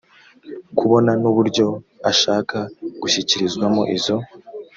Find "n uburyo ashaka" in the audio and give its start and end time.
1.21-2.57